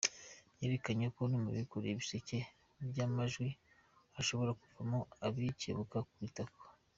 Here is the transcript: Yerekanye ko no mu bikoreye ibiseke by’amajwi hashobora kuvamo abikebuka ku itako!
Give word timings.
Yerekanye 0.59 1.07
ko 1.15 1.21
no 1.31 1.37
mu 1.43 1.49
bikoreye 1.57 1.93
ibiseke 1.93 2.37
by’amajwi 2.89 3.49
hashobora 4.15 4.51
kuvamo 4.61 4.99
abikebuka 5.25 5.97
ku 6.09 6.15
itako! 6.29 6.63